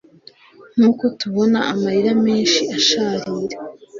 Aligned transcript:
nkuko 0.75 1.03
tubona 1.19 1.59
amarira 1.71 2.11
menshi 2.25 2.61
asharira 2.77 3.57